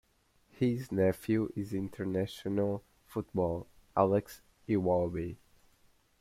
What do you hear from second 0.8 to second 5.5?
nephew is international footballer Alex Iwobi.